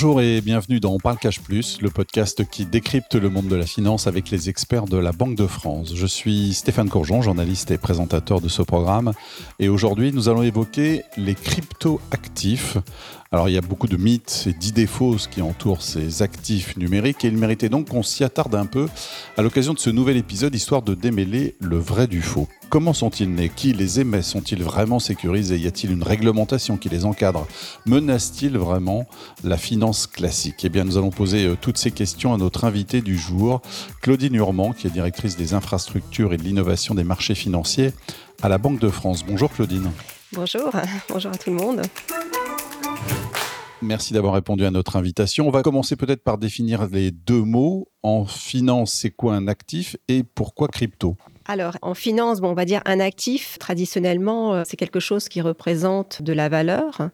[0.00, 3.56] Bonjour et bienvenue dans On parle Cash Plus, le podcast qui décrypte le monde de
[3.56, 5.92] la finance avec les experts de la Banque de France.
[5.94, 9.12] Je suis Stéphane Courgeon, journaliste et présentateur de ce programme.
[9.58, 12.78] Et aujourd'hui, nous allons évoquer les crypto-actifs.
[13.32, 17.24] Alors, il y a beaucoup de mythes et d'idées fausses qui entourent ces actifs numériques
[17.24, 18.86] et il méritait donc qu'on s'y attarde un peu
[19.36, 22.48] à l'occasion de ce nouvel épisode, histoire de démêler le vrai du faux.
[22.70, 23.50] Comment sont-ils nés?
[23.54, 24.22] Qui les émet?
[24.22, 25.58] Sont-ils vraiment sécurisés?
[25.58, 27.48] Y a-t-il une réglementation qui les encadre?
[27.84, 29.08] Menace-t-il vraiment
[29.42, 30.64] la finance classique?
[30.64, 33.60] Eh bien, nous allons poser euh, toutes ces questions à notre invité du jour,
[34.02, 37.92] Claudine Urmand, qui est directrice des infrastructures et de l'innovation des marchés financiers
[38.40, 39.24] à la Banque de France.
[39.26, 39.90] Bonjour Claudine.
[40.32, 40.70] Bonjour,
[41.08, 41.82] bonjour à tout le monde.
[43.82, 45.48] Merci d'avoir répondu à notre invitation.
[45.48, 47.88] On va commencer peut-être par définir les deux mots.
[48.02, 51.16] En finance, c'est quoi un actif et pourquoi crypto?
[51.46, 56.20] Alors, en finance, on va dire un actif, traditionnellement, euh, c'est quelque chose qui représente
[56.22, 57.10] de la valeur.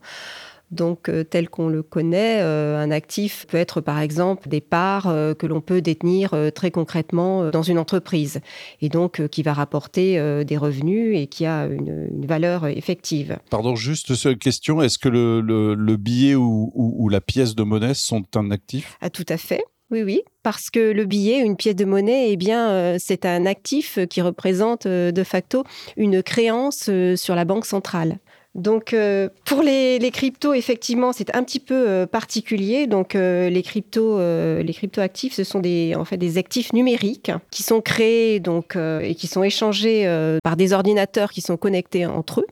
[0.72, 5.06] Donc, euh, tel qu'on le connaît, euh, un actif peut être par exemple des parts
[5.06, 8.40] euh, que l'on peut détenir très concrètement dans une entreprise
[8.80, 13.38] et donc qui va rapporter des revenus et qui a une, valeur effective.
[13.50, 18.50] Pardon, juste seule question, est-ce que le, billet ou, la pièce de monnaie sont un
[18.50, 18.96] actif?
[19.00, 19.64] Ah, Tout à fait.
[19.90, 23.98] Oui, oui, parce que le billet, une pièce de monnaie, eh bien, c'est un actif
[24.10, 25.64] qui représente de facto
[25.96, 28.18] une créance sur la banque centrale.
[28.56, 32.86] Donc euh, pour les, cryptos, effectivement, c'est un petit peu euh, particulier.
[32.86, 37.62] Donc euh, les cryptos, les cryptoactifs, ce sont des en fait des actifs numériques qui
[37.62, 40.06] sont créés donc et qui sont échangés
[40.42, 42.46] par des ordinateurs qui sont connectés entre eux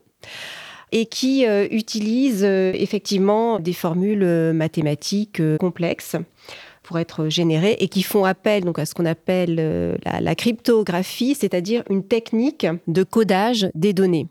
[0.91, 6.15] et qui utilisent effectivement des formules mathématiques complexes
[6.83, 11.83] pour être générées et qui font appel donc à ce qu'on appelle la cryptographie, c'est-à-dire
[11.89, 14.27] une technique de codage des données.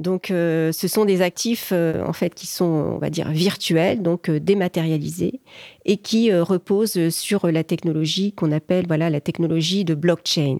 [0.00, 4.00] Donc, euh, ce sont des actifs euh, en fait qui sont, on va dire, virtuels,
[4.00, 5.40] donc euh, dématérialisés,
[5.84, 10.56] et qui reposent sur la technologie qu'on appelle, voilà, la technologie de blockchain.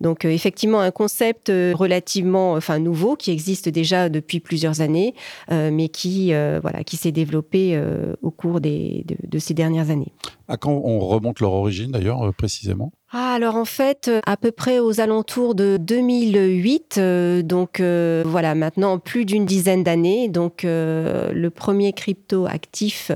[0.00, 5.14] Donc effectivement un concept relativement enfin nouveau qui existe déjà depuis plusieurs années,
[5.50, 7.82] mais qui voilà qui s'est développé
[8.20, 10.12] au cours des, de, ces dernières années.
[10.48, 12.92] À quand on remonte leur origine d'ailleurs précisément?
[13.12, 18.24] Ah, alors en fait, euh, à peu près aux alentours de 2008, euh, donc euh,
[18.26, 23.12] voilà, maintenant plus d'une dizaine d'années, donc le premier crypto actif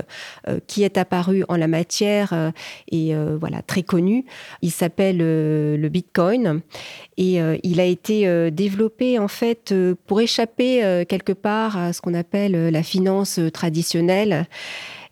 [0.67, 2.51] qui est apparu en la matière
[2.91, 4.25] est voilà très connu.
[4.61, 6.61] Il s'appelle le Bitcoin.
[7.17, 9.73] Et il a été développé en fait
[10.07, 14.47] pour échapper quelque part à ce qu'on appelle la finance traditionnelle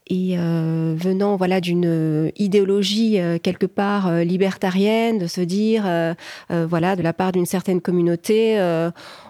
[0.10, 5.84] et euh, venant voilà d'une euh, idéologie euh, quelque part libertarienne de se dire
[6.50, 8.60] voilà de la part d'une certaine communauté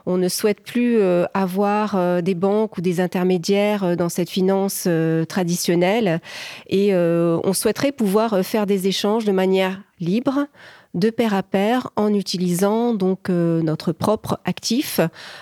[0.05, 1.01] on ne souhaite plus
[1.33, 4.87] avoir des banques ou des intermédiaires dans cette finance
[5.27, 6.21] traditionnelle.
[6.67, 10.47] Et on souhaiterait pouvoir faire des échanges de manière libre
[10.93, 14.99] de pair à pair en utilisant donc euh, notre propre actif,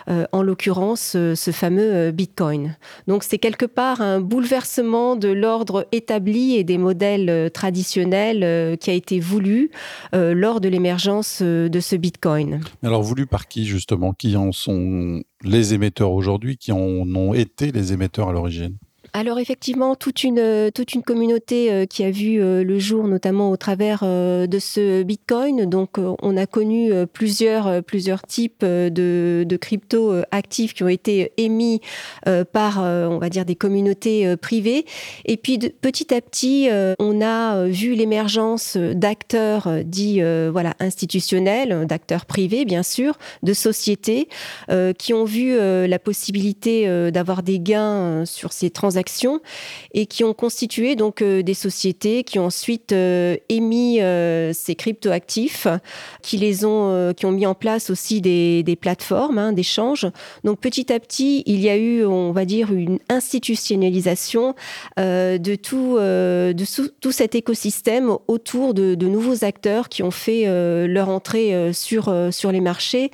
[0.09, 2.75] euh, en l'occurrence euh, ce fameux Bitcoin.
[3.07, 8.93] Donc c'est quelque part un bouleversement de l'ordre établi et des modèles traditionnels qui a
[8.93, 9.71] été voulu
[10.13, 12.61] lors de l'émergence de ce Bitcoin.
[12.83, 14.13] Alors voulu par qui justement?
[14.13, 16.57] Qui en sont les émetteurs aujourd'hui?
[16.57, 18.77] Qui en ont été les émetteurs à l'origine?
[19.17, 23.49] Alors effectivement, toute une, toute une communauté euh, qui a vu euh, le jour, notamment
[23.49, 25.65] au travers euh, de ce Bitcoin.
[25.65, 31.81] Donc on a connu plusieurs, plusieurs types de, de crypto actifs qui ont été émis
[32.51, 34.85] par, on va dire, des communautés privées.
[35.25, 42.65] Et puis petit à petit, on a vu l'émergence d'acteurs dits voilà, institutionnels, d'acteurs privés
[42.65, 44.27] bien sûr, de sociétés
[44.97, 49.06] qui ont vu la possibilité d'avoir des gains sur ces transactions
[49.93, 54.75] et qui ont constitué donc euh, des sociétés qui ont ensuite euh, émis euh, ces
[54.75, 55.67] cryptoactifs,
[56.21, 60.07] qui les ont, qui ont mis en place aussi des, plateformes hein, d'échange.
[60.43, 64.55] Donc petit à petit, il y a eu, on va dire, une institutionnalisation
[64.97, 70.45] de tout, de tout cet écosystème autour de, de, nouveaux acteurs qui ont fait
[70.87, 73.11] leur entrée sur sur les marchés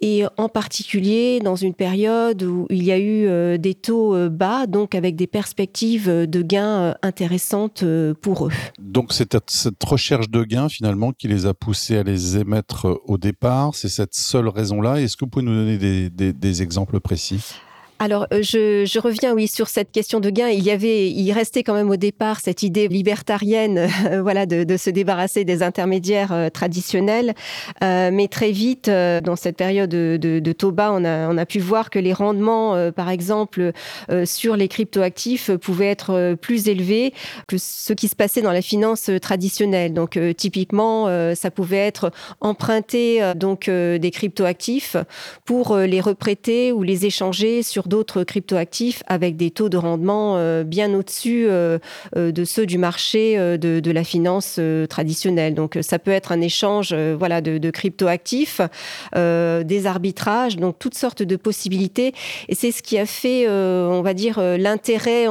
[0.00, 4.28] et en particulier dans une période où il y a eu euh, des taux euh,
[4.28, 7.84] bas, donc avec des perspectives de gains euh, intéressantes
[8.20, 8.52] pour eux.
[8.78, 13.18] Donc c'est cette recherche de gains finalement qui les a poussés à les émettre au
[13.18, 15.00] départ, c'est cette seule raison-là.
[15.00, 17.54] Est-ce que vous pouvez nous donner des, des exemples précis?
[17.98, 20.48] Alors, euh, je, reviens, oui, sur cette question de gain.
[20.48, 23.88] Il y avait, il restait quand même au départ cette idée libertarienne,
[24.20, 27.34] voilà, de, se débarrasser des intermédiaires euh, traditionnels.
[27.82, 31.46] Euh, mais très vite, dans cette période de, de, taux bas, on a, on a
[31.46, 33.72] pu voir que les rendements, par exemple,
[34.24, 37.12] sur les cryptoactifs pouvaient être plus élevés
[37.46, 39.92] que ce qui se passait dans la finance traditionnelle.
[39.92, 42.10] Donc, typiquement, ça pouvait être
[42.40, 44.96] emprunter donc des cryptoactifs
[45.44, 50.64] pour les reprêter ou les échanger sur d'autres cryptoactifs avec des taux de rendement euh,
[50.64, 51.78] bien au-dessus euh,
[52.16, 55.54] euh, de ceux du marché de, la finance traditionnelle.
[55.54, 58.60] Donc ça peut être un échange voilà, de, cryptoactifs,
[59.14, 62.12] des arbitrages, donc toutes sortes de possibilités.
[62.48, 65.28] Et c'est ce qui a fait, on va dire, l'intérêt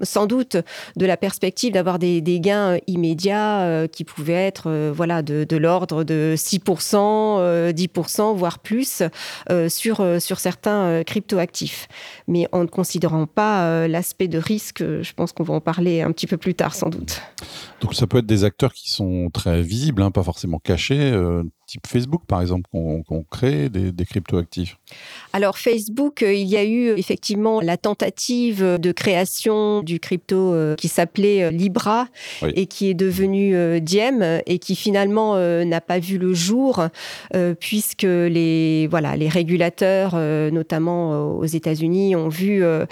[0.00, 0.56] sans doute
[0.96, 5.56] de la perspective d'avoir des, gains euh, immédiats euh, qui pouvaient être euh, voilà de,
[5.56, 9.02] l'ordre de 6%, 10%, voire plus
[9.68, 11.88] sur, sur certains cryptoactifs.
[12.26, 16.10] Mais en ne considérant pas l'aspect de risque, je pense qu'on va en parler un
[16.10, 17.20] petit peu plus tard sans doute.
[17.80, 21.12] Donc ça peut être des acteurs qui sont très visibles, hein, pas forcément cachés,
[21.72, 24.76] type Facebook, par exemple, qu'on crée des, des cryptoactifs
[25.32, 30.74] Alors, Facebook, euh, il y a eu effectivement la tentative de création du crypto euh,
[30.74, 32.08] qui s'appelait euh, Libra
[32.42, 36.88] et qui est devenu Diem et qui finalement n'a pas vu le jour
[37.60, 40.16] puisque les, voilà, les régulateurs,
[40.52, 42.86] notamment aux États-Unis, ont vu le,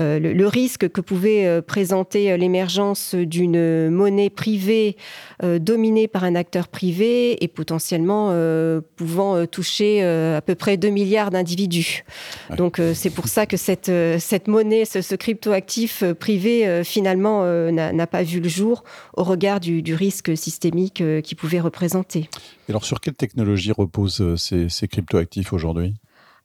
[0.00, 4.96] le, risque que pouvait présenter l'émergence d'une monnaie privée
[5.42, 10.76] dominée par un acteur privé et potentiellement euh, pouvant euh, toucher euh, à peu près
[10.76, 12.04] 2 milliards d'individus.
[12.56, 18.40] Donc c'est pour ça que cette, cette monnaie, ce, cryptoactif privé, finalement, n'a pas vu
[18.40, 18.84] le jour
[19.16, 22.28] au regard du, risque systémique qu'il pouvait représenter.
[22.68, 25.94] Et alors sur quelle technologie reposent ces, ces cryptoactifs aujourd'hui?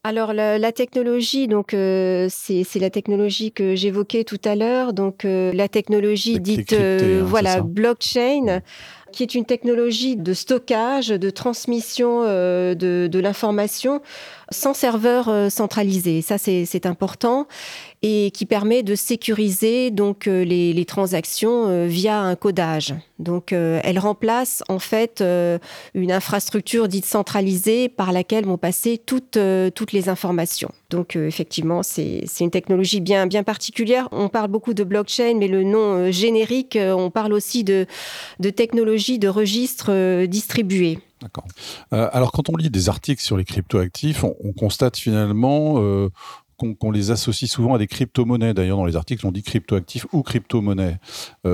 [0.05, 6.39] Alors la, technologie, donc c'est la technologie que j'évoquais tout à l'heure, donc la technologie
[6.39, 8.61] dite hein, voilà blockchain
[9.11, 14.01] qui est une technologie de stockage, de transmission euh, de, l'information
[14.51, 16.21] sans serveur euh, centralisé.
[16.21, 17.47] Ça, c'est important
[18.01, 22.95] et qui permet de sécuriser donc euh, les, transactions via un codage.
[23.19, 25.21] Donc, elle remplace en fait
[25.93, 29.37] une infrastructure dite centralisée par laquelle vont passer toutes,
[29.75, 30.71] toutes les informations.
[30.89, 34.07] Donc, effectivement, c'est une technologie bien, bien particulière.
[34.11, 37.85] On parle beaucoup de blockchain, mais le nom générique, on parle aussi de,
[38.39, 40.99] de technologie de registres euh, distribués.
[41.21, 41.45] D'accord.
[41.93, 46.09] Euh, alors, quand on lit des articles sur les cryptoactifs, on, on constate finalement euh,
[46.59, 48.53] qu'on les associe souvent à des crypto-monnaies.
[48.53, 50.97] D'ailleurs, dans les articles, on dit cryptoactifs ou crypto-monnaies.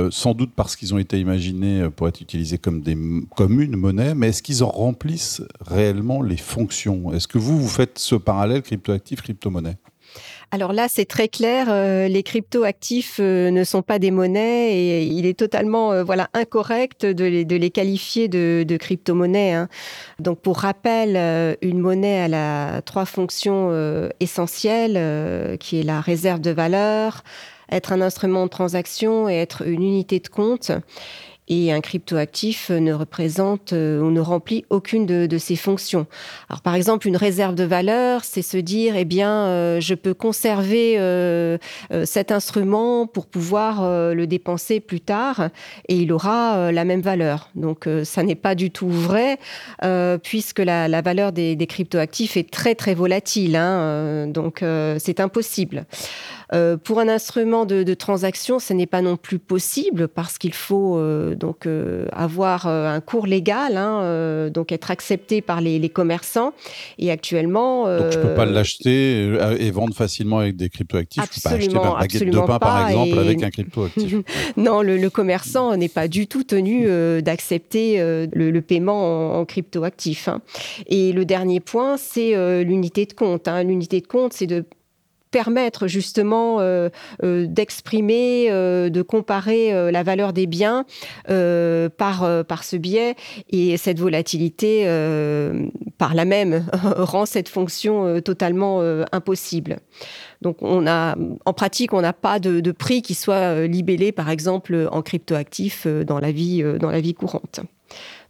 [0.10, 2.98] sans doute parce qu'ils ont été imaginés pour être utilisés comme, des,
[3.36, 7.14] comme une monnaie, mais est-ce qu'ils en remplissent réellement les fonctions?
[7.14, 9.78] Est-ce que vous, vous faites ce parallèle cryptoactif, crypto-monnaie?
[10.52, 11.68] Alors là, c'est très clair.
[11.70, 16.30] Euh, les crypto-actifs euh, ne sont pas des monnaies et il est totalement euh, voilà
[16.34, 19.54] incorrect de les, qualifier de, de crypto-monnaies.
[19.54, 19.68] Hein.
[20.20, 23.72] Donc, pour rappel, une monnaie a trois fonctions
[24.20, 27.24] essentielles, qui est la réserve de valeur,
[27.72, 30.72] être un instrument de transaction et être une unité de compte.
[31.48, 36.08] Et un cryptoactif ne représente euh, ou ne remplit aucune de, ces fonctions.
[36.50, 40.14] Alors, par exemple, une réserve de valeur, c'est se dire, eh bien, euh, je peux
[40.14, 41.58] conserver euh,
[42.04, 43.82] cet instrument pour pouvoir
[44.14, 45.50] le dépenser plus tard
[45.88, 47.50] et il aura la même valeur.
[47.56, 49.38] Donc, ça n'est pas du tout vrai
[50.24, 53.56] puisque la, valeur des, des cryptoactifs est très, très volatile.
[53.56, 54.64] Hein, donc,
[54.98, 55.86] c'est impossible.
[56.54, 60.98] Euh, pour un instrument de, transaction, ce n'est pas non plus possible parce qu'il faut
[60.98, 66.54] euh, donc euh, avoir un cours légal, hein, donc être accepté par les, commerçants.
[67.00, 71.24] Et actuellement, donc je peux pas l'acheter et vendre facilement avec des cryptoactifs.
[71.24, 74.16] je peux pas acheter ma baguette de pain par exemple avec un cryptoactif.
[74.58, 76.88] non, le, commerçant n'est pas du tout tenu
[77.22, 77.98] d'accepter
[78.34, 80.28] le, paiement en, cryptoactif.
[80.28, 80.42] Hein.
[80.88, 83.48] Et le dernier point, c'est l'unité de compte.
[83.48, 83.64] Hein.
[83.64, 84.66] L'unité de compte, c'est de
[85.36, 86.88] permettre justement euh,
[87.22, 90.86] euh, d'exprimer, euh, de comparer la valeur des biens
[91.28, 93.16] par, ce biais.
[93.50, 94.86] Et cette volatilité,
[95.98, 98.80] par la même, rend cette fonction totalement
[99.12, 99.80] impossible.
[100.42, 105.86] Donc, en pratique, on n'a pas de, prix qui soit libellé, par exemple, en cryptoactif
[105.86, 107.60] dans dans la vie courante.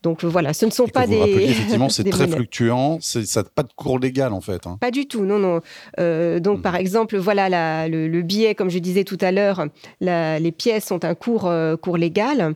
[0.05, 1.17] Donc voilà, ce ne sont pas des.
[1.49, 4.67] effectivement, c'est très fluctuant, ça n'a pas de cours légal en fait.
[4.67, 4.77] Hein.
[4.79, 5.61] Pas du tout, non, non.
[5.99, 6.61] Euh, donc hmm.
[6.61, 9.65] par exemple, voilà, le, billet, comme je disais tout à l'heure,
[10.01, 12.53] les pièces ont un cours, euh, cours légal.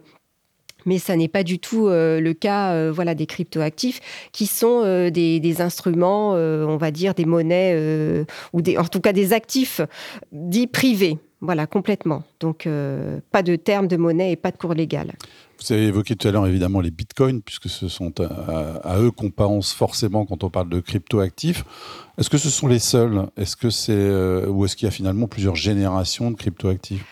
[0.85, 3.99] mais ça n'est pas du tout le cas voilà, des cryptoactifs
[4.31, 7.75] qui sont des, des, instruments, on va dire des monnaies,
[8.53, 9.81] ou des, en tout cas des actifs
[10.31, 11.17] dits privés.
[11.41, 12.21] Voilà, complètement.
[12.39, 12.67] Donc,
[13.31, 15.15] pas de terme de monnaie et pas de cours légal.
[15.59, 19.29] Vous avez évoqué tout à l'heure évidemment les bitcoins, puisque ce sont à, eux qu'on
[19.29, 21.65] pense forcément quand on parle de cryptoactifs.
[22.17, 23.27] Est-ce que ce sont les seuls?
[23.35, 27.03] Est-ce que c'est euh, ou est-ce qu'il y a finalement plusieurs générations de cryptoactifs?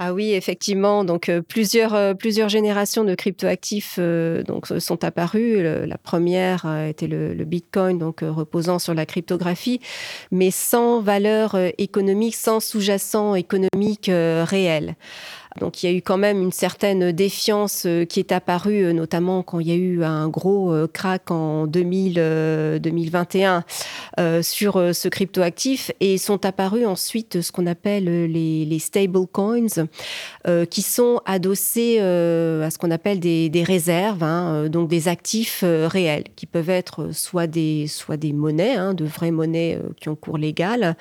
[0.00, 1.02] Ah oui, effectivement.
[1.02, 5.60] Donc euh, plusieurs euh, plusieurs générations de cryptoactifs donc sont apparues.
[5.62, 9.80] la première était le, le, Bitcoin, donc reposant sur la cryptographie,
[10.30, 14.94] mais sans valeur économique, sans sous-jacent économique réel.
[15.60, 18.92] Donc il y a eu quand même une certaine défiance euh, qui est apparue, euh,
[18.92, 23.64] notamment quand il y a eu un gros euh, crack en 2000, 2021
[24.42, 25.90] sur ce cryptoactif.
[26.00, 29.66] Et sont apparus ensuite ce qu'on appelle les, les stable coins
[30.70, 36.24] qui sont adossés à ce qu'on appelle des, des réserves, hein, donc des actifs réels
[36.36, 40.38] qui peuvent être soit des, soit des monnaies, hein, de vraies monnaies qui ont cours
[40.38, 40.96] légal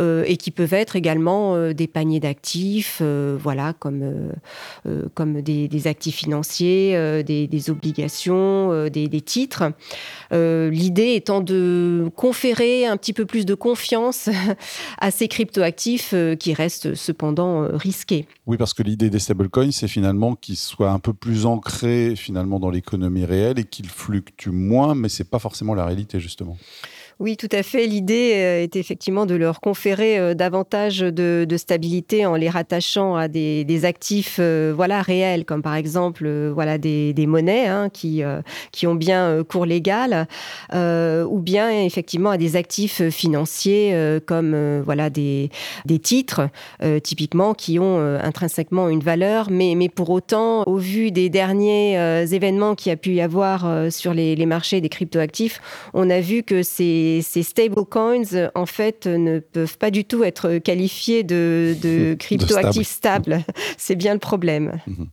[0.00, 4.32] et qui peuvent être également des paniers d'actifs, voilà, comme, euh,
[4.86, 9.72] euh, comme des, actifs financiers, euh, des, obligations, des, titres.
[10.32, 14.28] L'idée étant de conférer un petit peu plus de confiance
[14.98, 18.26] à ces cryptoactifs qui restent cependant risqués.
[18.46, 22.60] Oui, parce que l'idée des stablecoins, c'est finalement qu'ils soient un peu plus ancrés finalement
[22.60, 26.56] dans l'économie réelle et qu'ils fluctuent moins, mais c'est pas forcément la réalité justement.
[27.20, 27.86] Oui, tout à fait.
[27.86, 33.28] L'idée euh, est effectivement de leur conférer euh, davantage de, stabilité en les rattachant à
[33.28, 38.22] des, actifs euh, voilà, réels, comme par exemple voilà, des, monnaies hein, qui,
[38.72, 40.26] qui ont bien cours légal,
[40.72, 43.94] ou bien effectivement à des actifs financiers
[44.26, 45.50] comme voilà, des,
[46.02, 46.48] titres,
[47.02, 49.48] typiquement, qui ont intrinsèquement une valeur.
[49.50, 51.96] Mais, mais pour autant, au vu des derniers
[52.32, 55.60] événements qui a pu y avoir sur les, les marchés des cryptoactifs,
[55.92, 60.58] on a vu que c'est ces, stablecoins, en fait, ne peuvent pas du tout être
[60.58, 63.44] qualifiés de, de cryptoactifs stables.
[63.78, 64.80] C'est bien le problème.
[64.86, 65.08] Mhm.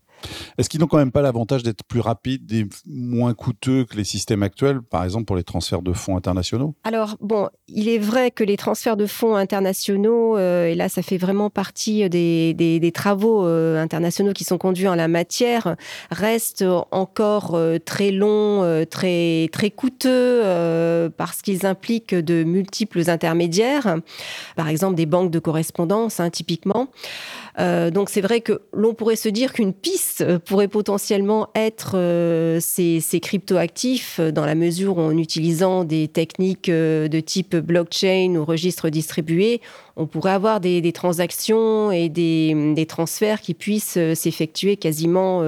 [0.57, 4.03] Est-ce qu'ils n'ont quand même pas l'avantage d'être plus rapides et moins coûteux que les
[4.03, 6.75] systèmes actuels, par exemple pour les transferts de fonds internationaux?
[6.83, 11.01] Alors, bon, il est vrai que les transferts de fonds internationaux, euh, et là ça
[11.01, 15.75] fait vraiment partie des, des, travaux euh, internationaux qui sont conduits en la matière,
[16.11, 20.41] restent encore euh, très longs, très, très coûteux,
[21.17, 23.97] parce qu'ils impliquent de multiples intermédiaires,
[24.55, 26.87] par exemple des banques de correspondance, hein, typiquement.
[27.57, 32.59] Donc c'est vrai que l'on pourrait se dire qu'une piste euh, pourrait potentiellement être euh,
[32.59, 38.35] ces, ces cryptoactifs dans la mesure où en utilisant des techniques euh, de type blockchain
[38.35, 39.61] ou registre distribué,
[39.97, 45.41] on pourrait avoir des, transactions et des, transferts qui puissent s'effectuer quasiment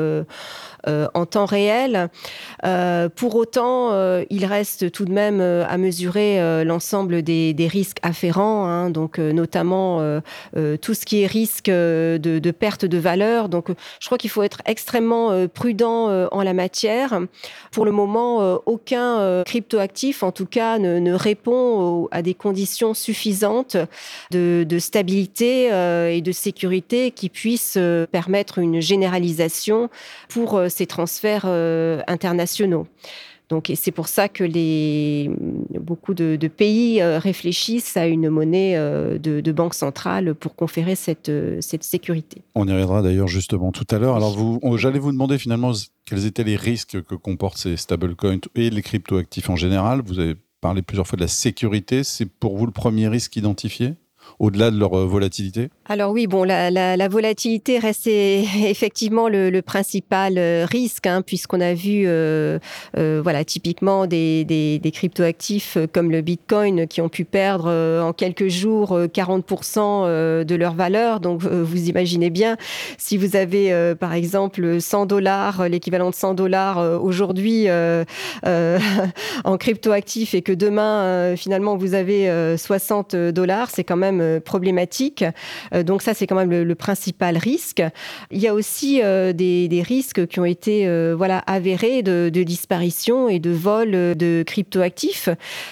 [0.87, 2.09] euh, en temps réel.
[2.65, 8.65] Euh, pour autant, euh, il reste tout de même à mesurer l'ensemble des, risques afférents,
[8.65, 9.99] hein, donc notamment
[10.53, 13.49] tout ce qui est risque de, perte de valeur.
[13.49, 17.19] Donc, je crois qu'il faut être extrêmement prudent en la matière.
[17.71, 23.77] Pour le moment, aucun cryptoactif, en tout cas, ne, répond à des conditions suffisantes
[24.31, 25.65] de, de stabilité
[26.13, 27.77] et de sécurité qui puissent
[28.11, 29.89] permettre une généralisation
[30.29, 32.87] pour ces transferts euh, internationaux.
[33.49, 35.31] Donc, c'est pour ça que les,
[35.79, 41.31] beaucoup de, pays euh, réfléchissent à une monnaie euh, de, banque centrale pour conférer cette,
[41.59, 42.43] cette sécurité.
[42.53, 44.15] On y reviendra d'ailleurs justement tout à l'heure.
[44.15, 45.71] Alors, vous, j'allais vous demander finalement
[46.05, 50.01] quels étaient les risques que comportent ces stablecoins et les cryptoactifs en général.
[50.05, 52.03] Vous avez parlé plusieurs fois de la sécurité.
[52.03, 53.95] C'est pour vous le premier risque identifié?
[54.39, 55.69] Au-delà de leur volatilité?
[55.91, 62.03] Alors oui, bon, la, volatilité reste effectivement le, principal euh, risque, hein, puisqu'on a vu,
[62.05, 62.59] euh,
[62.97, 67.69] euh, voilà, typiquement des, des, cryptoactifs comme le Bitcoin qui ont pu perdre
[68.03, 71.19] en quelques jours 40% de leur valeur.
[71.19, 72.57] Donc vous imaginez bien,
[72.97, 77.67] si vous avez par exemple 100 dollars, l'équivalent de 100 dollars aujourd'hui
[78.43, 85.23] en cryptoactifs et que demain finalement vous avez 60 dollars, c'est quand même problématique.
[85.73, 87.83] Euh, donc ça, c'est quand même le, principal risque.
[88.31, 93.27] Il y a aussi euh, des, risques qui ont été euh, voilà avérés de, disparition
[93.27, 95.29] et de vol de cryptoactifs.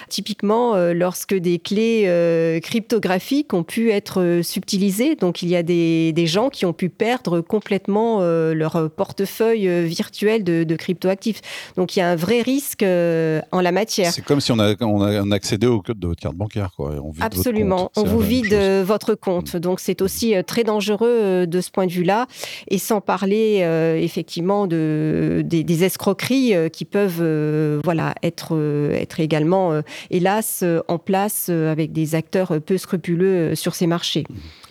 [0.08, 6.50] Typiquement, lorsque des clés cryptographiques ont pu être subtilisées, donc il y a des, gens
[6.50, 11.40] qui ont pu perdre complètement leur portefeuille virtuel de, cryptoactifs.
[11.76, 14.12] Donc il y a un vrai risque en la matière.
[14.12, 16.70] C'est comme si on, a, on, a, accédait au code de votre carte bancaire.
[16.76, 17.90] Quoi, Absolument.
[17.96, 19.54] on vous vide vide votre compte.
[19.54, 19.58] Mm.
[19.60, 22.26] Donc c'est aussi très dangereux de ce point de vue-là,
[22.68, 23.58] et sans parler
[24.00, 28.56] effectivement de, des, escroqueries qui peuvent voilà, être,
[28.92, 34.24] être également, hélas, en place avec des acteurs peu scrupuleux sur ces marchés.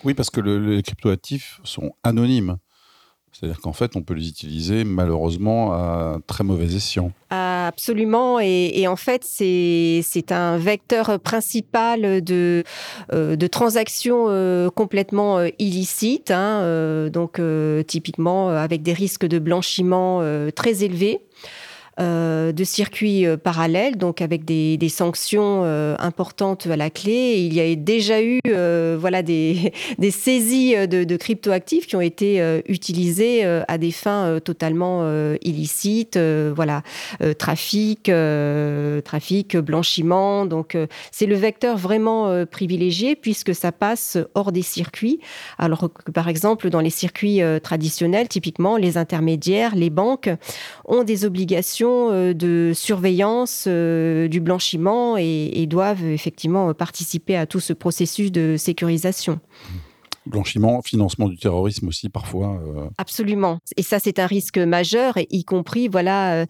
[0.04, 2.58] Oui, parce que les cryptoactifs sont anonymes.
[3.32, 7.12] C'est-à-dire qu'en fait, on peut les utiliser malheureusement à très mauvais escient.
[7.68, 8.40] Absolument.
[8.40, 12.64] Et, en fait, c'est un vecteur principal de,
[13.12, 16.32] euh, transactions euh, complètement euh, illicites.
[16.32, 17.42] Hein, donc,
[17.86, 20.24] typiquement, avec des risques de blanchiment
[20.56, 21.20] très élevés.
[22.00, 27.38] Euh, de circuits euh, parallèles, donc avec des, sanctions euh, importantes à la clé.
[27.40, 28.40] il y a déjà eu
[29.00, 29.74] voilà, des,
[30.12, 35.04] saisies de, cryptoactifs qui ont été utilisés à des fins totalement
[35.42, 36.84] illicites, voilà,
[37.38, 38.12] trafic,
[39.04, 40.46] trafic, blanchiment.
[40.46, 40.78] Donc
[41.12, 45.20] c'est le vecteur vraiment privilégié puisque ça passe hors des circuits.
[45.58, 50.30] Alors que par exemple dans les circuits traditionnels, typiquement les intermédiaires, les banques
[50.86, 57.60] ont des obligations euh, de surveillance euh, du blanchiment et, doivent effectivement participer à tout
[57.60, 59.40] ce processus de sécurisation.
[60.30, 62.62] Blanchiment, financement du terrorisme aussi parfois.
[62.66, 62.90] Euh.
[62.98, 63.60] Absolument.
[63.76, 66.46] Et ça, c'est un risque majeur, y compris voilà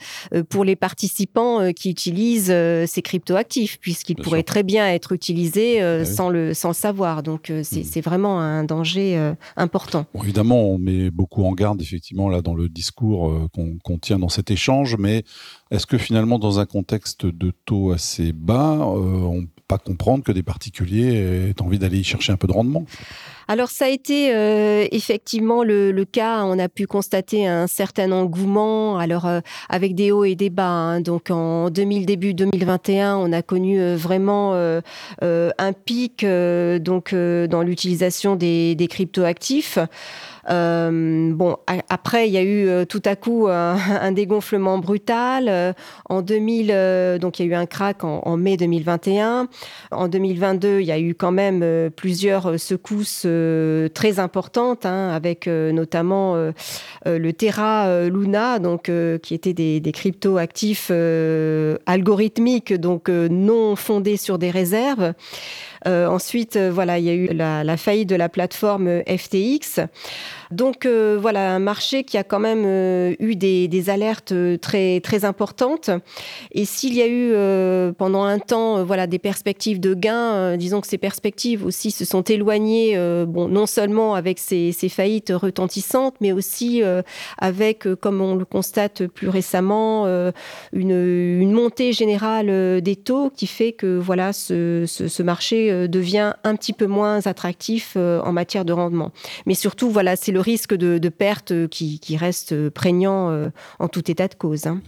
[0.49, 2.53] pour les participants qui utilisent
[2.85, 7.23] ces cryptoactifs, puisqu'ils pourraient très bien être utilisés ah sans le sans savoir.
[7.23, 7.63] Donc hmm.
[7.63, 10.05] c'est vraiment un danger important.
[10.21, 14.51] évidemment, on met beaucoup en garde effectivement là dans le discours qu'on tient dans cet
[14.51, 15.23] échange, mais
[15.71, 20.31] est-ce que finalement, dans un contexte de taux assez bas, on peut pas comprendre que
[20.31, 22.85] des particuliers aient envie d'aller y chercher un peu de rendement
[23.49, 26.43] alors ça a été euh, effectivement le, cas.
[26.43, 30.67] On a pu constater un certain engouement, alors euh, avec des hauts et des bas.
[30.67, 31.01] Hein.
[31.01, 34.53] Donc en 2000 début 2021, on a connu euh, vraiment
[35.21, 39.79] un pic donc dans l'utilisation des, cryptoactifs.
[40.49, 41.57] Bon,
[41.89, 45.75] après, il y a eu tout à coup un, dégonflement brutal.
[46.09, 49.47] En 2000, donc il y a eu un crack en, mai 2021.
[49.91, 53.25] En 2022, il y a eu quand même plusieurs secousses
[53.93, 56.35] très importantes, hein, avec notamment
[57.05, 60.91] le Terra Luna, donc qui étaient des, des crypto actifs
[61.85, 65.13] algorithmiques, donc non fondés sur des réserves.
[65.85, 69.81] Euh, ensuite, euh, voilà, il y a eu la, faillite de la plateforme FTX.
[70.51, 72.65] Donc euh, voilà, un marché qui a quand même
[73.19, 75.89] eu des, alertes très très importantes.
[76.51, 80.87] Et s'il y a eu pendant un temps, voilà, des perspectives de gains, disons que
[80.87, 86.81] ces perspectives aussi se sont éloignées, bon, non seulement avec ces, faillites retentissantes, mais aussi
[87.37, 90.05] avec, comme on le constate plus récemment,
[90.73, 96.55] une, montée générale des taux qui fait que voilà, ce, ce marché euh, devient un
[96.55, 99.11] petit peu moins attractif euh, en matière de rendement.
[99.45, 104.35] Mais surtout, voilà, c'est risque de, perte euh, qui, reste prégnant en tout état de
[104.35, 104.65] cause.
[104.65, 104.81] Hein.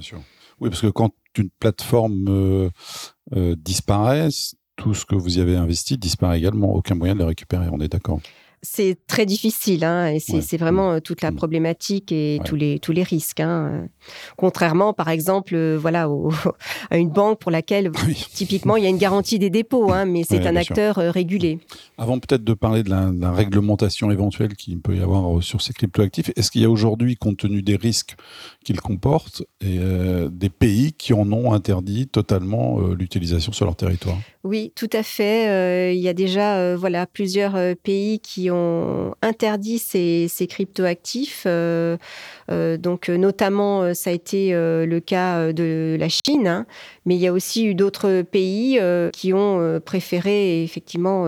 [0.59, 2.69] Oui, parce que quand une plateforme
[3.31, 4.29] disparaît,
[4.75, 6.73] tout ce que vous y avez investi disparaît également.
[6.73, 8.19] Aucun moyen de le récupérer, on est d'accord
[8.61, 11.35] c'est très difficile, hein, et c'est vraiment euh, toute la mm.
[11.35, 13.39] problématique et tous les tous les risques.
[13.39, 13.69] Hein.
[13.71, 13.87] Euh.
[14.35, 16.09] Contrairement, par exemple, euh, voilà,
[16.89, 17.91] à une banque pour laquelle
[18.33, 21.59] typiquement il y a une garantie des dépôts, hein, mais c'est un acteur régulé.
[21.97, 26.31] Avant peut-être de parler de la, réglementation éventuelle qu'il peut y avoir sur ces cryptoactifs,
[26.35, 28.15] est-ce qu'il y a aujourd'hui, compte tenu des risques
[28.65, 29.79] qu'ils comportent, et,
[30.31, 34.17] des pays qui en ont interdit totalement l'utilisation sur leur territoire?
[34.43, 35.95] Oui, tout à fait.
[35.95, 38.48] il y a déjà voilà plusieurs pays qui
[39.21, 41.43] interdit ces, cryptoactifs.
[41.45, 41.97] Euh,
[42.51, 46.65] euh, donc, notamment, ça a été euh, le cas de la Chine, hein.
[47.05, 48.79] mais il y a aussi eu d'autres pays
[49.13, 51.25] qui ont préféré effectivement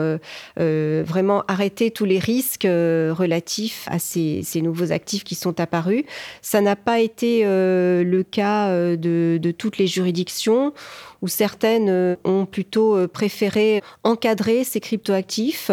[0.58, 6.04] vraiment arrêter tous les risques relatifs à ces, nouveaux actifs qui sont apparus.
[6.42, 10.74] Ça n'a pas été le cas de toutes les juridictions
[11.22, 15.72] où certaines ont plutôt préféré encadrer ces cryptoactifs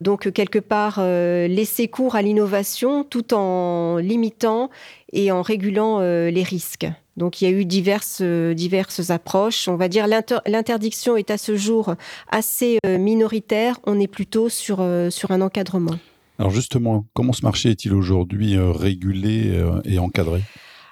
[0.00, 4.70] donc, quelque part, euh, laisser cours à l'innovation tout en limitant
[5.12, 6.86] et en régulant euh, les risques.
[7.16, 9.66] Donc, il y a eu diverses, euh, diverses approches.
[9.66, 11.94] On va dire l'interdiction est à ce jour
[12.30, 13.80] assez minoritaire.
[13.86, 15.96] On est plutôt sur, sur un encadrement.
[16.38, 20.42] Alors justement, comment ce marché est-il aujourd'hui régulé et encadré?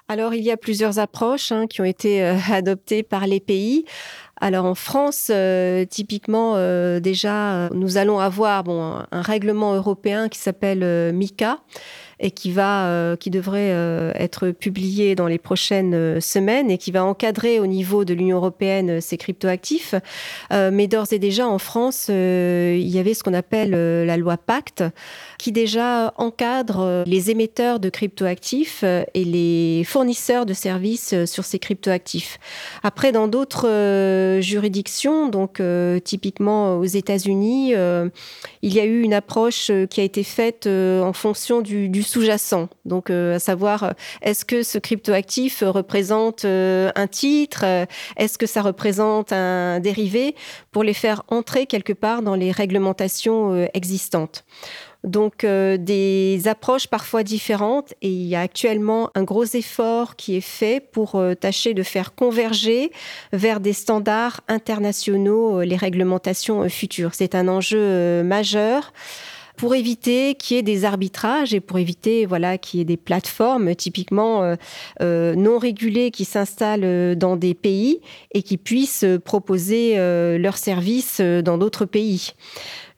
[0.09, 3.85] Alors, il y a plusieurs approches hein, qui ont été adoptées par les pays.
[4.39, 5.31] alors en France,
[5.89, 6.55] typiquement,
[6.99, 11.59] déjà, nous allons avoir bon, un règlement européen qui s'appelle MICA,
[12.19, 16.77] et qui va, euh, qui devrait euh, être publié dans les prochaines euh, semaines et
[16.77, 19.93] qui va encadrer au niveau de l'Union européenne ces cryptoactifs.
[20.51, 24.83] mais d'ores et déjà en France, il y avait ce qu'on appelle la loi Pacte,
[25.37, 32.39] qui déjà encadre les émetteurs de cryptoactifs et les fournisseurs de services sur ces cryptoactifs.
[32.83, 35.61] Après, dans d'autres juridictions, donc
[36.03, 37.73] typiquement aux États-Unis,
[38.61, 42.69] il y a eu une approche qui a été faite en fonction du, du sous-jacent.
[42.85, 43.91] Donc, euh, à savoir, euh,
[44.21, 47.65] est-ce que ce cryptoactif représente euh, un titre
[48.17, 50.35] Est-ce que ça représente un dérivé
[50.71, 54.45] Pour les faire entrer quelque part dans les réglementations existantes.
[55.03, 60.41] Donc des approches parfois différentes et il y a actuellement un gros effort qui est
[60.41, 62.91] fait pour tâcher de faire converger
[63.31, 67.13] vers des standards internationaux les réglementations futures.
[67.13, 68.91] C'est un enjeu majeur
[69.57, 72.95] pour éviter qu'il y ait des arbitrages et pour éviter voilà qu'il y ait des
[72.95, 74.55] plateformes typiquement euh,
[75.01, 77.99] euh, non régulées qui s'installent euh, dans des pays
[78.33, 82.33] et qui puissent proposer leurs services dans d'autres pays.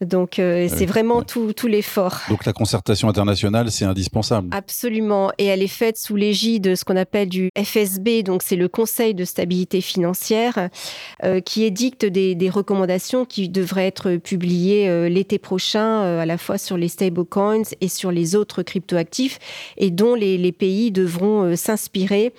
[0.01, 2.21] Donc euh, c'est vraiment tout, tout l'effort.
[2.29, 4.47] Donc la concertation internationale, c'est indispensable.
[4.51, 5.31] Absolument.
[5.37, 8.67] Et elle est faite sous l'égide de ce qu'on appelle du FSB, donc c'est le
[8.69, 10.69] Conseil de stabilité financière,
[11.23, 16.37] euh, qui édicte des, des, recommandations qui devraient être publiées euh, l'été prochain, à la
[16.37, 19.39] fois sur les stablecoins et sur les autres cryptoactifs,
[19.77, 22.33] et dont les, les pays devront s'inspirer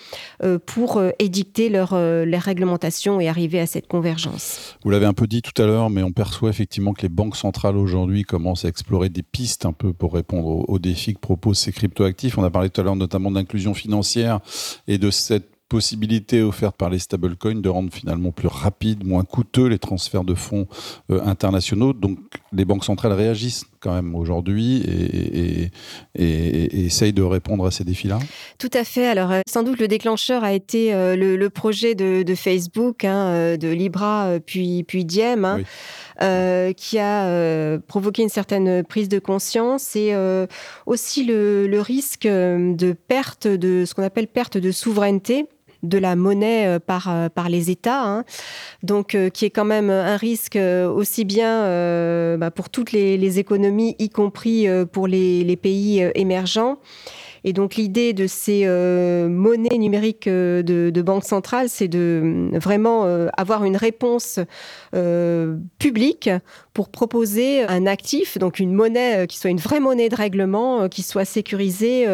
[0.67, 4.77] pour édicter leur, leur réglementation et arriver à cette convergence.
[4.85, 7.37] Vous l'avez un peu dit tout à l'heure, mais on perçoit effectivement que les banques
[7.37, 11.19] sont centrale aujourd'hui commence à explorer des pistes un peu pour répondre aux, défis que
[11.19, 12.39] proposent ces cryptoactifs.
[12.39, 14.39] On a parlé tout à l'heure notamment d'inclusion financière
[14.87, 19.67] et de cette possibilité offerte par les stablecoins de rendre finalement plus rapide, moins coûteux
[19.67, 20.69] les transferts de fonds
[21.11, 21.93] euh, internationaux.
[21.93, 22.19] Donc
[22.53, 25.71] les banques centrales réagissent quand même aujourd'hui et,
[26.15, 28.19] et, essayent de répondre à ces défis-là
[28.59, 29.07] Tout à fait.
[29.07, 33.69] Alors euh, sans doute le déclencheur a été euh, le, projet de, Facebook, hein, de
[33.69, 35.45] Libra puis, puis Diem.
[35.45, 36.73] Hein.
[36.77, 40.15] qui a provoqué une certaine prise de conscience et
[40.87, 45.47] aussi le, le, risque de perte de ce qu'on appelle perte de souveraineté
[45.83, 48.25] de la monnaie euh, par, euh, par les États, hein.
[48.83, 51.61] donc euh, qui est quand même un risque aussi bien
[52.37, 56.79] bah, pour toutes les, économies, y compris pour les pays émergents.
[57.45, 62.59] Et donc l'idée de ces euh, monnaies numériques euh, de, banque centrale, c'est de euh,
[62.59, 63.05] vraiment
[63.37, 64.39] avoir une réponse
[65.79, 66.31] publique
[66.75, 71.03] pour proposer un actif, donc une monnaie qui soit une vraie monnaie de règlement, qui
[71.03, 72.07] soit sécurisée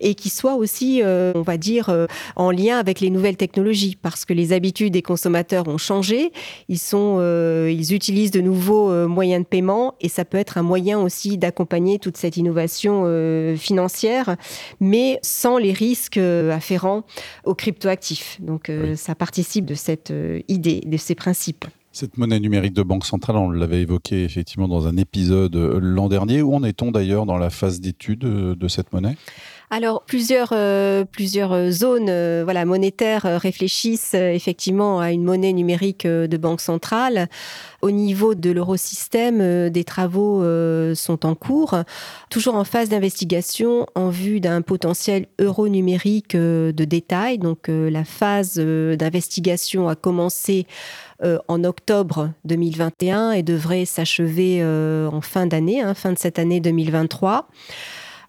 [0.00, 2.06] et qui soit aussi, on va dire,
[2.36, 6.32] en lien avec les nouvelles technologies, parce que les habitudes des consommateurs ont changé.
[6.68, 7.20] Ils sont,
[7.68, 11.98] ils utilisent de nouveaux moyens de paiement et ça peut être un moyen aussi d'accompagner
[11.98, 13.04] toute cette innovation
[13.56, 14.35] financière
[14.80, 17.04] mais sans les risques euh, afférents
[17.44, 18.38] aux cryptoactifs.
[18.40, 21.64] Donc euh, ça participe de cette euh, idée, de ces principes.
[21.92, 26.42] Cette monnaie numérique de banque centrale, on l'avait évoqué effectivement dans un épisode l'an dernier.
[26.42, 29.16] Où en est-on d'ailleurs dans la phase d'étude de cette monnaie?
[29.70, 30.54] Alors plusieurs
[31.10, 37.28] plusieurs zones voilà monétaires réfléchissent effectivement à une monnaie numérique de banque centrale.
[37.82, 41.76] Au niveau de l'eurosystème, euh, des travaux euh, sont en cours,
[42.30, 47.38] toujours en phase d'investigation en vue d'un potentiel euro numérique euh, de détail.
[47.38, 50.66] Donc la phase d'investigation a commencé
[51.22, 57.48] en octobre 2021 et devrait s'achever en fin d'année, hein, fin de cette année 2023.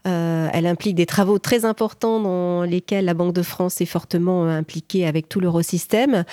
[0.06, 4.46] Euh, elle implique des travaux très importants dans lesquels la Banque de France est fortement
[4.46, 6.24] impliquée avec tout l'eurosystème.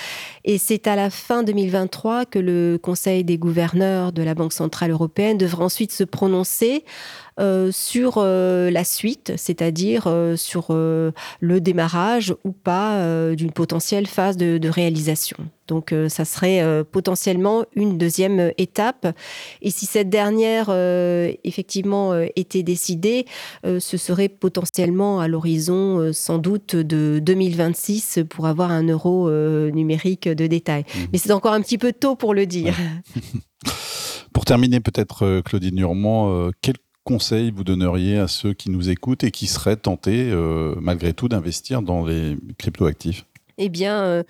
[0.44, 4.90] Et c'est à la fin 2023 que le Conseil des gouverneurs de la Banque centrale
[4.90, 12.52] européenne devra ensuite se prononcer euh, sur euh, la suite, c'est-à-dire sur le démarrage ou
[12.52, 15.36] pas d'une potentielle phase de, de réalisation.
[15.66, 19.16] Donc euh, ça serait euh, potentiellement une deuxième étape.
[19.62, 23.26] Et si cette dernière euh, effectivement était décidée,
[23.64, 29.30] ce serait potentiellement à l'horizon sans doute de 2026 pour avoir un euro
[29.70, 30.82] numérique de détail.
[30.82, 30.98] Mmh.
[31.12, 32.74] Mais c'est encore un petit peu tôt pour le dire.
[34.32, 39.30] pour terminer peut-être Claudine Normand, quel conseil vous donneriez à ceux qui nous écoutent et
[39.30, 40.32] qui seraient tentés
[40.80, 43.24] malgré tout d'investir dans les cryptoactifs?
[43.58, 44.24] Eh bien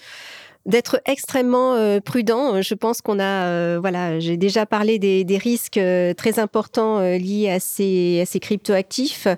[0.66, 2.62] d'être extrêmement euh, prudent.
[2.62, 7.00] Je pense qu'on a, euh, voilà, j'ai déjà parlé des, des risques euh, très importants
[7.00, 9.28] liés à ces, à ces cryptoactifs.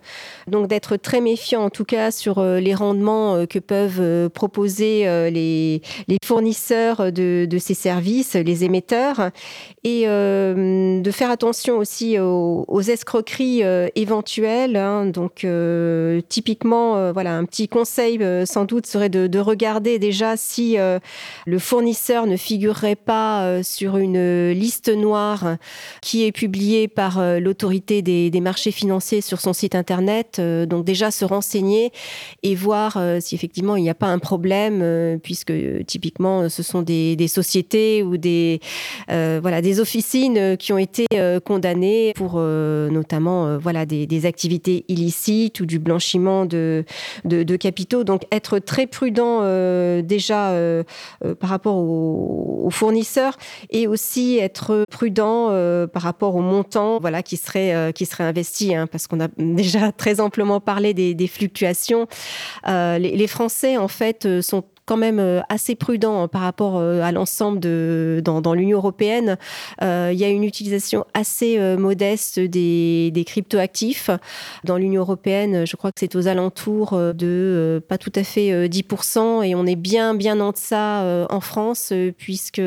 [0.47, 6.19] Donc d'être très méfiant, en tout cas, sur les rendements que peuvent proposer les, les
[6.25, 9.31] fournisseurs de, de, ces services, les émetteurs,
[9.85, 13.63] et de faire attention aussi aux, aux escroqueries
[13.95, 14.77] éventuelles.
[14.77, 15.07] Hein.
[15.07, 15.47] Donc
[16.29, 20.77] typiquement, voilà, un petit conseil sans doute serait de, de regarder déjà si
[21.47, 25.57] le fournisseur ne figurerait pas euh, sur une liste noire
[26.03, 30.37] qui est publiée par euh, l'autorité des, marchés financiers sur son site internet.
[30.39, 31.93] Euh, donc déjà se renseigner
[32.43, 35.53] et voir si effectivement il n'y a pas un problème, puisque
[35.87, 38.61] typiquement ce sont des, sociétés ou des
[39.09, 41.07] voilà des officines qui ont été
[41.45, 46.85] condamnées pour notamment voilà des, activités illicites ou du blanchiment de,
[47.25, 48.05] de, capitaux.
[48.05, 49.41] Donc être très prudent
[50.03, 50.83] déjà euh,
[51.41, 53.37] par rapport aux, fournisseurs
[53.71, 58.25] et aussi être prudent euh, par rapport au montant voilà, qui, serait, euh, qui serait
[58.25, 62.07] investi, hein, parce qu'on a déjà très amplement parlé des, fluctuations.
[62.67, 67.03] les, les, Français, en fait, sont quand même euh, assez prudent hein, par rapport euh,
[67.03, 69.37] à l'ensemble de dans, dans l'Union européenne.
[69.83, 74.11] Euh, il y a une utilisation assez modeste des, des cryptoactifs
[74.65, 75.67] dans l'Union européenne.
[75.67, 79.77] Je crois que c'est aux alentours de pas tout à fait 10% et on est
[79.77, 82.63] bien bien en deçà en France puisque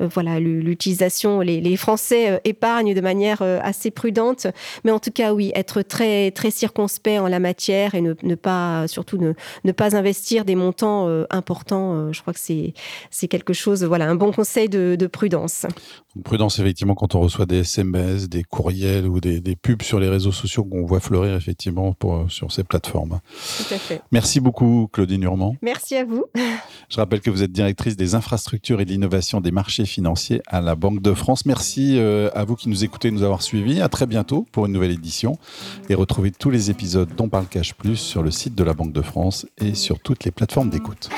[0.00, 4.46] voilà l'utilisation les, les, Français épargnent de manière assez prudente.
[4.84, 8.34] Mais en tout cas oui, être très très circonspect en la matière et ne, ne
[8.34, 9.32] pas surtout ne,
[9.64, 11.94] ne pas investir des montants importants important.
[11.94, 12.74] Euh, je crois que c'est
[13.10, 15.64] c'est quelque chose, voilà, un bon conseil de, prudence.
[16.24, 20.32] prudence, effectivement, quand on reçoit des SMS, des courriels ou des, pubs sur les réseaux
[20.32, 23.20] sociaux qu'on voit fleurir, effectivement, pour, sur ces plateformes.
[23.58, 24.02] Tout à fait.
[24.10, 25.54] Merci beaucoup, Claudine Urmand.
[25.62, 26.24] Merci à vous.
[26.88, 30.60] Je rappelle que vous êtes directrice des infrastructures et de l'innovation des marchés financiers à
[30.60, 31.46] la Banque de France.
[31.46, 33.80] Merci euh, à vous qui nous écoutez, de nous avoir suivis.
[33.80, 35.38] À très bientôt pour une nouvelle édition
[35.88, 38.92] et retrouvez tous les épisodes dont parle Cash Plus sur le site de la Banque
[38.92, 41.10] de France et sur toutes les plateformes d'écoute.